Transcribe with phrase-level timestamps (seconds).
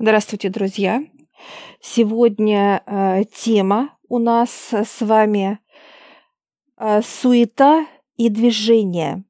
[0.00, 1.04] Здравствуйте, друзья!
[1.80, 5.60] Сегодня э, тема у нас с вами
[6.76, 7.86] э, суета
[8.16, 9.22] и движение.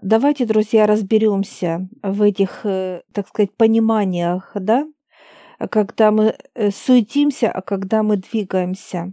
[0.00, 4.86] Давайте, друзья, разберемся в этих, э, так сказать, пониманиях, да,
[5.70, 9.12] когда мы э, суетимся, а когда мы двигаемся.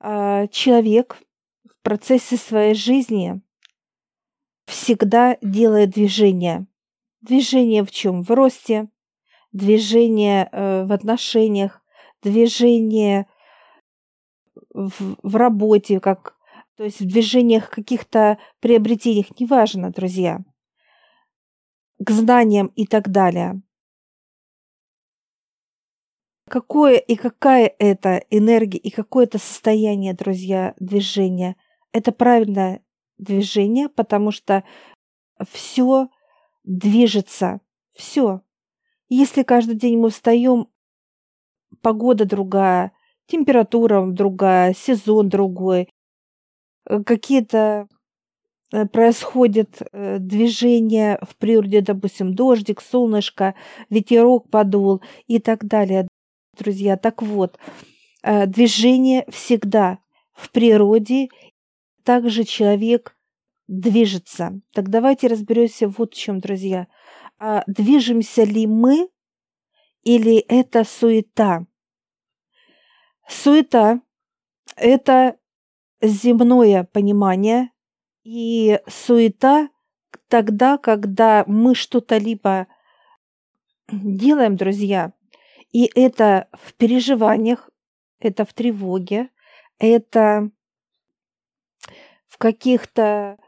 [0.00, 1.20] Э, человек
[1.68, 3.40] в процессе своей жизни
[4.66, 6.68] всегда делает движение.
[7.20, 8.22] Движение в чем?
[8.22, 8.88] В росте,
[9.52, 11.82] движение э, в отношениях,
[12.22, 13.26] движение
[14.74, 16.36] в, в работе, как,
[16.76, 20.40] то есть в движениях каких-то приобретениях, неважно, друзья,
[21.98, 23.60] к знаниям и так далее.
[26.48, 31.56] Какое и какая это энергия и какое это состояние, друзья, движения?
[31.92, 32.82] Это правильное
[33.18, 34.64] движение, потому что
[35.50, 36.08] все
[36.64, 37.60] движется,
[37.92, 38.40] все.
[39.08, 40.68] Если каждый день мы встаем,
[41.80, 42.92] погода другая,
[43.26, 45.88] температура другая, сезон другой,
[46.86, 47.88] э, какие-то
[48.72, 53.54] э, происходят э, движения в природе, допустим, дождик, солнышко,
[53.88, 56.06] ветерок подул и так далее,
[56.56, 56.96] друзья.
[56.96, 57.58] Так вот,
[58.22, 60.00] движение всегда
[60.32, 61.28] в природе,
[62.04, 63.16] также человек
[63.68, 64.60] движется.
[64.74, 66.88] Так давайте разберемся вот в чем, друзья
[67.38, 69.10] а движемся ли мы
[70.02, 71.66] или это суета.
[73.28, 74.00] Суета–
[74.76, 75.38] это
[76.00, 77.70] земное понимание,
[78.24, 79.68] и суета
[80.28, 82.66] тогда, когда мы что-то либо
[83.90, 85.12] делаем, друзья,
[85.72, 87.70] и это в переживаниях,
[88.18, 89.30] это в тревоге,
[89.78, 90.50] это
[92.26, 93.38] в каких-то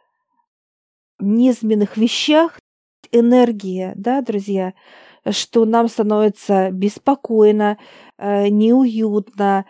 [1.18, 2.59] низменных вещах,
[3.12, 4.74] энергия, да, друзья,
[5.28, 7.78] что нам становится беспокойно,
[8.18, 9.66] э, неуютно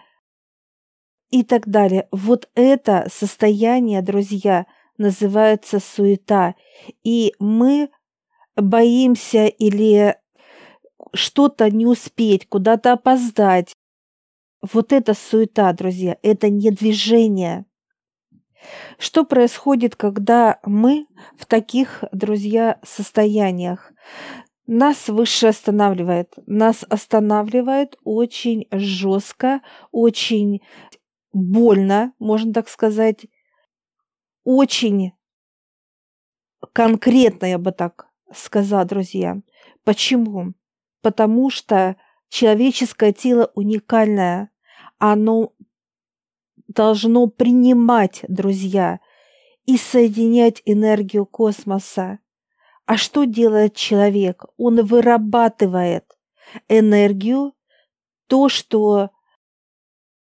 [1.30, 2.08] и так далее.
[2.10, 4.66] Вот это состояние, друзья,
[4.98, 6.54] называется суета.
[7.04, 7.90] И мы
[8.56, 10.16] боимся или
[11.14, 13.74] что-то не успеть, куда-то опоздать.
[14.60, 17.64] Вот это суета, друзья, это не движение.
[18.98, 21.06] Что происходит, когда мы
[21.36, 23.92] в таких, друзья, состояниях?
[24.66, 26.34] Нас выше останавливает.
[26.46, 30.62] Нас останавливает очень жестко, очень
[31.32, 33.26] больно, можно так сказать,
[34.44, 35.12] очень
[36.72, 39.40] конкретно, я бы так сказала, друзья.
[39.84, 40.54] Почему?
[41.02, 41.96] Потому что
[42.28, 44.50] человеческое тело уникальное.
[44.98, 45.52] Оно
[46.70, 49.00] должно принимать, друзья,
[49.66, 52.20] и соединять энергию космоса.
[52.86, 54.44] А что делает человек?
[54.56, 56.04] Он вырабатывает
[56.68, 57.52] энергию,
[58.26, 59.10] то, что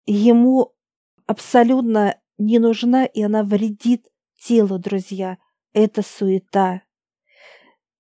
[0.07, 0.73] ему
[1.27, 4.07] абсолютно не нужна, и она вредит
[4.39, 5.39] телу, друзья.
[5.73, 6.83] Это суета.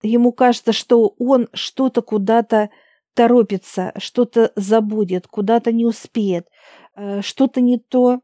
[0.02, 2.70] Ему кажется, что он что-то куда-то
[3.14, 6.48] торопится, что-то забудет, куда-то не успеет,
[6.94, 8.20] э, что-то не то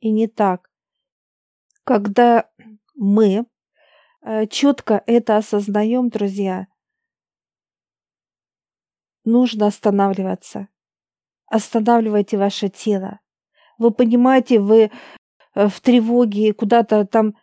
[0.00, 0.70] и не так.
[1.84, 2.50] Когда
[2.94, 3.46] мы
[4.22, 6.66] э, четко это осознаем, друзья,
[9.24, 10.68] нужно останавливаться.
[11.46, 13.20] Останавливайте ваше тело.
[13.78, 14.90] Вы понимаете, вы
[15.54, 17.34] э, в тревоге куда-то там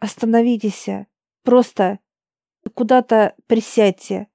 [0.00, 0.88] остановитесь,
[1.44, 1.98] просто
[2.74, 4.28] куда-то присядьте.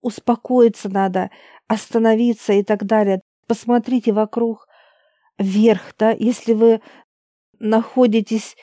[0.00, 1.30] Успокоиться надо,
[1.68, 3.22] остановиться и так далее.
[3.46, 4.66] Посмотрите вокруг,
[5.42, 6.80] вверх, да, если вы
[7.58, 8.56] находитесь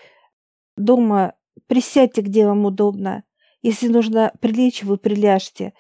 [0.76, 1.34] дома,
[1.68, 3.24] присядьте, где вам удобно.
[3.62, 5.74] Если нужно прилечь, вы приляжьте.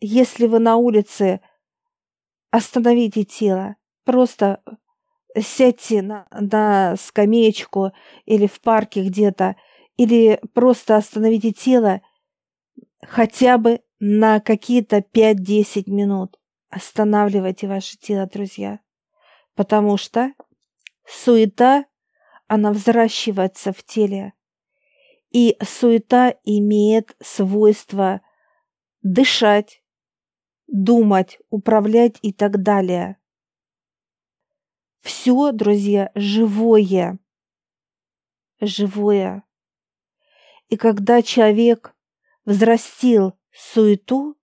[0.00, 1.40] Если вы на улице,
[2.50, 3.76] остановите тело.
[4.04, 4.62] Просто
[5.38, 7.92] сядьте на, на скамеечку
[8.24, 9.56] или в парке где-то,
[9.96, 12.00] или просто остановите тело
[13.02, 16.38] хотя бы на какие-то 5-10 минут.
[16.70, 18.83] Останавливайте ваше тело, друзья
[19.54, 20.32] потому что
[21.06, 21.86] суета,
[22.46, 24.34] она взращивается в теле.
[25.30, 28.20] И суета имеет свойство
[29.02, 29.82] дышать,
[30.66, 33.18] думать, управлять и так далее.
[35.00, 37.18] Все, друзья, живое.
[38.60, 39.44] Живое.
[40.68, 41.94] И когда человек
[42.44, 44.38] взрастил суету,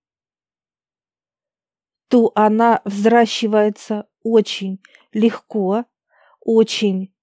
[2.08, 4.82] то она взращивается очень
[5.12, 5.84] легко,
[6.40, 7.14] очень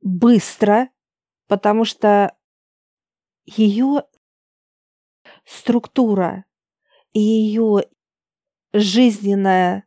[0.00, 0.90] быстро,
[1.46, 2.36] потому что
[3.44, 4.04] ее
[5.44, 6.44] структура
[7.12, 7.84] и ее
[8.72, 9.86] жизненное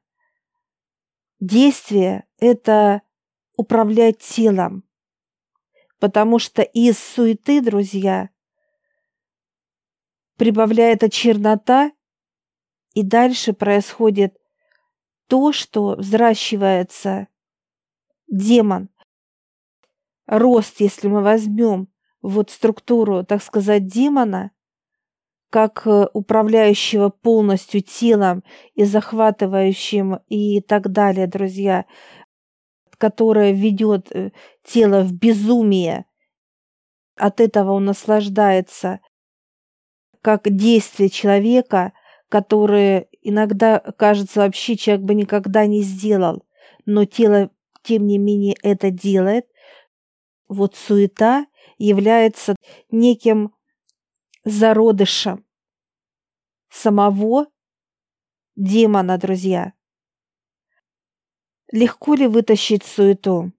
[1.39, 3.01] действие– это
[3.55, 4.83] управлять телом.
[5.99, 8.29] Потому что из суеты, друзья,
[10.37, 11.91] прибавляется чернота,
[12.93, 14.40] и дальше происходит
[15.31, 17.29] то, что взращивается
[18.27, 18.89] демон.
[20.27, 21.87] Рост, если мы возьмем
[22.21, 24.51] вот структуру, так сказать, демона,
[25.49, 28.43] как э, управляющего полностью телом
[28.73, 31.85] и захватывающим и так далее, друзья,
[32.97, 34.31] которое ведет э,
[34.65, 36.07] тело в безумие,
[37.15, 38.99] от этого он наслаждается,
[40.21, 41.93] как действие человека,
[42.27, 46.45] которое иногда кажется вообще человек бы никогда не сделал,
[46.85, 47.51] но тело
[47.83, 49.47] тем не менее это делает.
[50.47, 51.47] Вот суета
[51.77, 52.55] является
[52.89, 53.53] неким
[54.43, 55.45] зародышем
[56.69, 57.47] самого
[58.55, 59.73] демона, друзья.
[61.71, 63.53] Легко ли вытащить суету?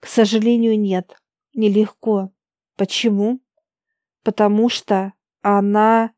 [0.00, 1.16] К сожалению, нет,
[1.54, 2.32] нелегко.
[2.76, 3.40] Почему?
[4.22, 6.13] Потому что она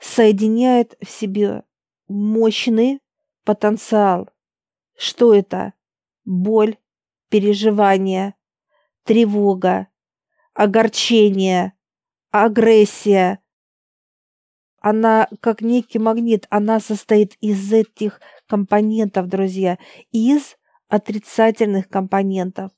[0.00, 1.64] соединяет в себе
[2.08, 3.00] мощный
[3.44, 4.28] потенциал.
[4.96, 5.74] Что это?
[6.24, 6.76] Боль,
[7.28, 8.34] переживание,
[9.04, 9.88] тревога,
[10.54, 11.72] огорчение,
[12.30, 13.40] агрессия.
[14.80, 19.78] Она как некий магнит, она состоит из этих компонентов, друзья,
[20.12, 20.56] из
[20.88, 22.70] отрицательных компонентов.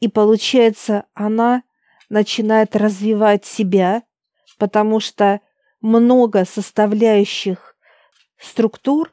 [0.00, 1.62] И получается, она
[2.08, 4.02] начинает развивать себя,
[4.58, 5.40] потому что
[5.80, 7.76] много составляющих
[8.38, 9.12] структур,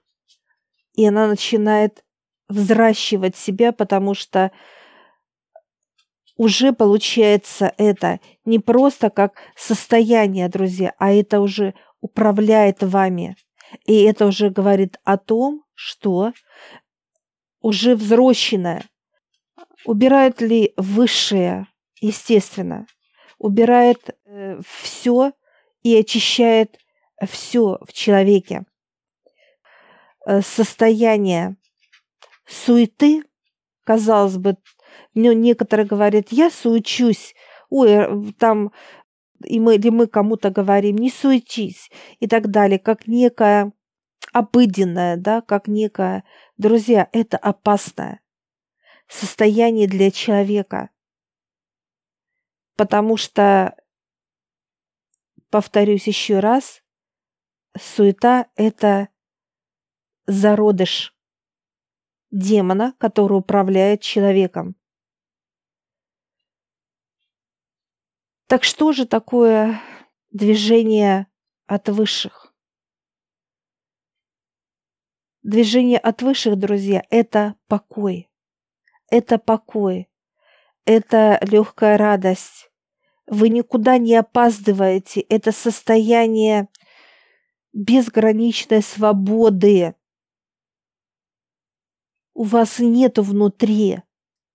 [0.95, 2.03] и она начинает
[2.49, 4.51] взращивать себя, потому что
[6.35, 13.35] уже получается это не просто как состояние, друзья, а это уже управляет вами.
[13.85, 16.33] И это уже говорит о том, что
[17.61, 18.83] уже взросшенное.
[19.85, 21.67] Убирает ли высшее,
[21.99, 22.87] естественно,
[23.37, 25.33] убирает э, все
[25.83, 26.79] и очищает
[27.27, 28.65] все в человеке.
[30.25, 31.57] Э, состояние
[32.47, 33.23] суеты,
[33.83, 34.57] казалось бы,
[35.13, 37.35] некоторые говорят, я суечусь,
[37.69, 38.71] ой, э, там,
[39.43, 43.73] и мы, или мы кому-то говорим, не суетись, и так далее, как некое
[44.31, 46.23] обыденное, да, как некое,
[46.57, 48.21] друзья, это опасное
[49.07, 50.89] состояние для человека,
[52.75, 53.75] потому что
[55.53, 56.81] Повторюсь еще раз,
[57.77, 59.09] суета– это
[60.25, 61.15] зародыш
[62.31, 64.75] демона, который управляет человеком.
[68.47, 69.79] Так что же такое
[70.31, 71.27] движение
[71.67, 72.51] от высших?
[75.43, 78.27] Движение от высших, друзья, это покой.
[79.11, 80.09] Это покой.
[80.85, 82.72] Это легкая радость.
[83.27, 85.21] Вы никуда не опаздываете.
[85.21, 86.67] Это состояние
[87.71, 89.95] безграничной свободы.
[92.33, 93.99] У вас нет внутри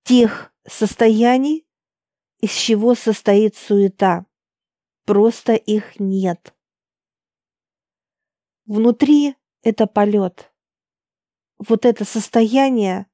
[0.05, 1.67] тех состояний,
[2.41, 4.27] из чего состоит суета.
[5.05, 6.55] Просто их нет.
[8.67, 10.53] Внутри это полет.
[11.59, 13.07] Вот это состояние,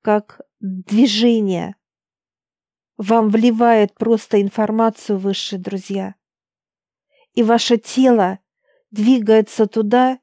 [0.00, 1.76] как движение,
[2.96, 6.14] вам вливает просто информацию высшие друзья.
[7.34, 8.38] И ваше тело
[8.90, 10.18] двигается туда,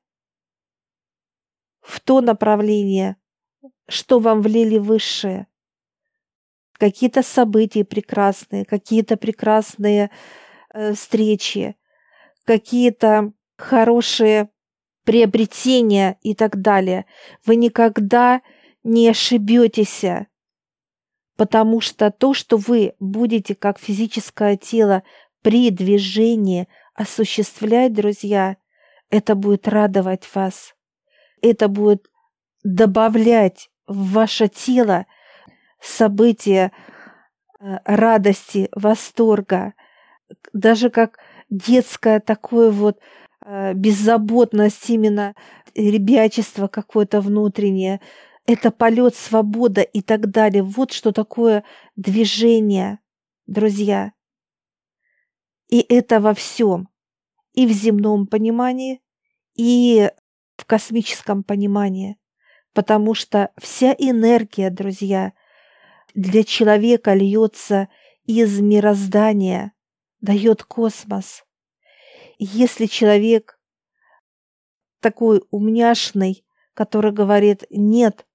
[1.81, 3.17] в то направление,
[3.87, 5.47] что вам влили высшие.
[6.73, 10.09] Какие-то события прекрасные, какие-то прекрасные
[10.73, 11.75] э, встречи,
[12.45, 14.49] какие-то хорошие
[15.03, 17.05] приобретения и так далее.
[17.45, 18.41] Вы никогда
[18.83, 20.03] не ошибетесь
[21.41, 25.01] потому что то, что вы будете как физическое тело
[25.41, 28.57] при движении осуществлять, друзья,
[29.09, 30.75] это будет радовать вас.
[31.41, 32.05] Это будет
[32.63, 35.07] добавлять в ваше тело
[35.81, 36.71] события
[37.59, 39.73] э, радости, восторга,
[40.53, 41.17] даже как
[41.49, 42.99] детское такое вот
[43.43, 45.33] э, беззаботность именно,
[45.73, 47.99] ребячество какое-то внутреннее–
[48.51, 50.63] это полет, свобода и так далее.
[50.63, 51.63] Вот что такое
[51.95, 52.99] движение,
[53.45, 54.13] друзья.
[55.69, 56.89] И это во всем.
[57.53, 59.01] И в земном понимании,
[59.55, 60.09] и
[60.57, 62.17] в космическом понимании.
[62.73, 65.33] Потому что вся энергия, друзья,
[66.13, 67.89] для человека льется
[68.25, 69.73] из мироздания,
[70.21, 71.43] дает космос.
[72.37, 73.59] Если человек
[74.99, 78.25] такой умняшный, который говорит «нет,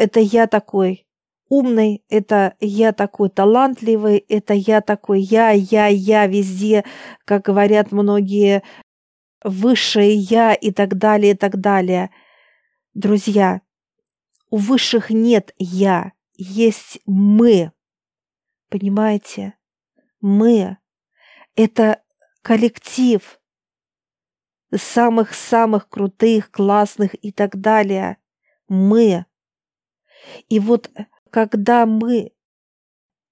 [0.00, 1.06] это я такой
[1.50, 6.86] умный, это я такой талантливый, это я такой я, я, я везде,
[7.26, 8.62] как говорят многие,
[9.44, 12.10] высшее я и так далее, и так далее.
[12.94, 13.60] Друзья,
[14.48, 17.70] у высших нет я, есть мы.
[18.70, 19.52] Понимаете?
[20.22, 20.78] Мы.
[21.56, 22.00] Это
[22.40, 23.38] коллектив
[24.74, 28.16] самых-самых крутых, классных и так далее.
[28.66, 29.26] Мы.
[30.48, 30.90] И вот
[31.30, 32.32] когда мы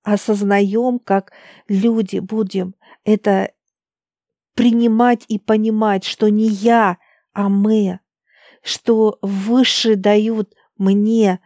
[0.02, 1.32] осознаем, как
[1.68, 3.52] люди будем это
[4.54, 6.98] принимать и понимать, что не я,
[7.32, 8.00] а мы,
[8.62, 11.40] что выше дают мне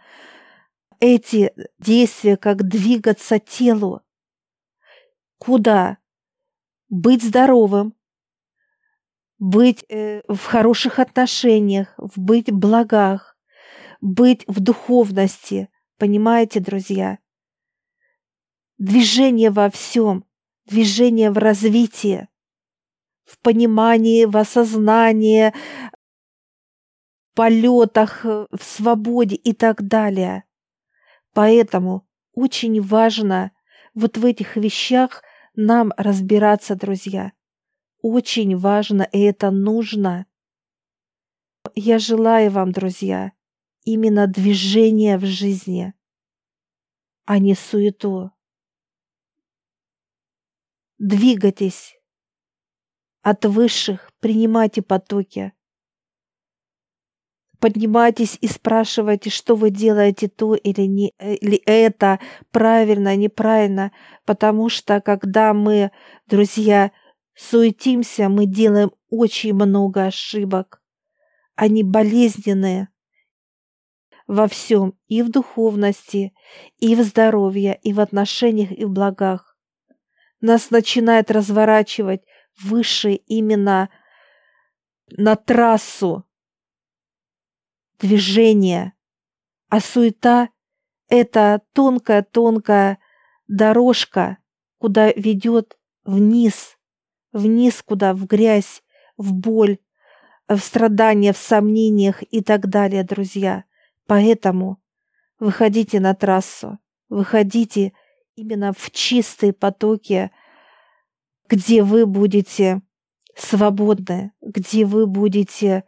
[1.00, 4.02] эти действия, как двигаться телу,
[5.38, 5.98] куда?
[6.88, 7.94] Быть здоровым,
[9.38, 13.31] быть э, в хороших отношениях, быть в благах,
[14.02, 15.70] быть в духовности,
[16.02, 17.20] Понимаете, друзья?
[18.76, 20.24] Движение во всем,
[20.66, 22.26] движение в развитии,
[23.22, 25.54] в понимании, в осознании,
[27.20, 30.42] в полетах, в свободе и так далее.
[31.34, 33.52] Поэтому очень важно
[33.94, 35.22] вот в этих вещах
[35.54, 37.30] нам разбираться, друзья.
[38.00, 40.26] Очень важно, и это нужно.
[41.76, 43.30] Я желаю вам, друзья,
[43.84, 45.94] именно движение в жизни,
[47.24, 48.30] а не суету.
[50.98, 51.96] Двигайтесь
[53.22, 55.52] от высших, принимайте потоки.
[57.58, 62.18] Поднимайтесь и спрашивайте, что вы делаете то или, не, или это,
[62.50, 63.92] правильно, неправильно,
[64.24, 65.92] потому что когда мы,
[66.26, 66.90] друзья,
[67.36, 70.82] суетимся, мы делаем очень много ошибок.
[71.54, 72.88] Они болезненные,
[74.26, 76.34] во всем, и в духовности,
[76.78, 79.56] и в здоровье, и в отношениях, и в благах.
[80.40, 82.22] Нас начинает разворачивать
[82.60, 83.90] выше именно
[85.10, 86.24] на трассу
[87.98, 88.94] движения,
[89.68, 90.48] а суета—
[91.08, 92.98] это тонкая-тонкая
[93.46, 94.38] дорожка,
[94.78, 96.76] куда ведет вниз,
[97.32, 98.82] вниз куда, в грязь,
[99.16, 99.78] в боль,
[100.48, 103.64] в страдания, в сомнениях и так далее, друзья.
[104.06, 104.82] Поэтому
[105.38, 106.78] выходите на трассу,
[107.08, 107.92] выходите
[108.34, 110.30] именно в чистые потоки,
[111.48, 112.82] где вы будете
[113.36, 115.84] свободны, где вы будете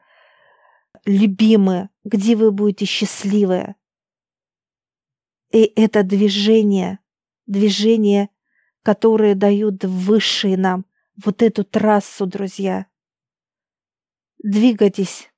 [1.04, 3.74] любимы, где вы будете счастливы.
[5.50, 6.98] И это движение,
[7.46, 8.30] движение,
[8.82, 10.84] которое дают высшие нам,
[11.22, 12.86] вот эту трассу, друзья.
[14.42, 15.30] Двигайтесь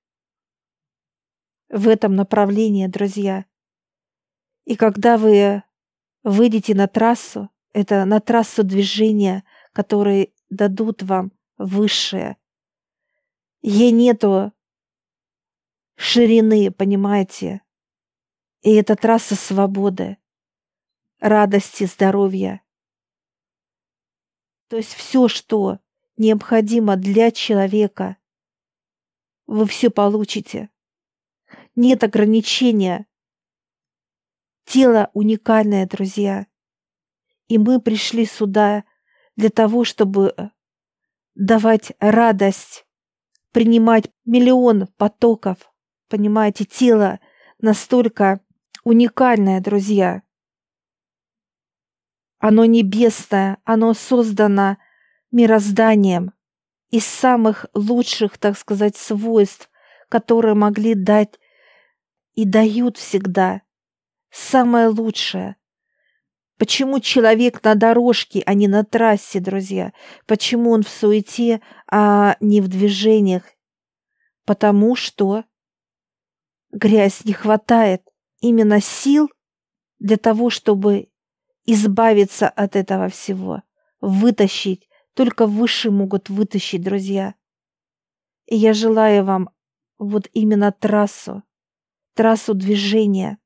[1.69, 3.45] в этом направлении, друзья.
[4.65, 5.63] И когда вы
[6.23, 12.37] выйдете на трассу, это на трассу движения, которые дадут вам высшее.
[13.63, 14.53] Ей нету
[15.97, 17.63] ширины, понимаете?
[18.63, 20.19] И это трасса свободы,
[21.21, 22.63] радости, здоровья.
[24.69, 25.79] То есть все, что
[26.17, 28.17] необходимо для человека,
[29.47, 30.71] вы все получите
[31.77, 33.07] нет ограничения.
[34.65, 36.47] Тело уникальное, друзья.
[37.47, 38.85] И мы пришли сюда
[39.37, 40.49] для того, чтобы э,
[41.37, 42.85] давать радость,
[43.53, 45.73] принимать миллион потоков.
[46.09, 47.21] Понимаете, тело
[47.61, 48.41] настолько
[48.83, 50.23] уникальное, друзья.
[52.39, 54.79] Оно небесное, оно создано
[55.31, 56.33] мирозданием
[56.91, 59.71] из самых лучших, так сказать, свойств,
[60.09, 61.39] которые могли дать
[62.37, 63.63] и дают всегда
[64.31, 65.57] самое лучшее.
[66.59, 69.93] Почему человек на дорожке, а не на трассе, друзья?
[70.27, 73.43] Почему он в суете, а не в движениях?
[74.45, 75.45] Потому что
[76.71, 78.03] грязь не хватает
[78.41, 79.29] именно сил
[79.99, 81.09] для того, чтобы
[81.65, 83.63] избавиться от этого всего,
[84.01, 84.89] вытащить.
[85.15, 87.35] Только высшие могут вытащить, друзья.
[88.47, 89.51] И я желаю вам
[89.99, 91.43] вот именно трассу,
[92.17, 93.39] трассу движения.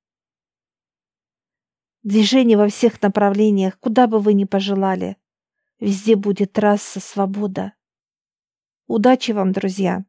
[2.04, 5.16] Движение во всех направлениях, куда бы вы ни пожелали.
[5.80, 7.74] Везде будет трасса свобода.
[8.86, 10.04] Удачи вам, друзья!